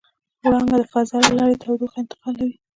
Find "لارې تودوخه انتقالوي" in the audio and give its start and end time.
1.39-2.55